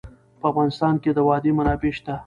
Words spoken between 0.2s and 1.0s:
په افغانستان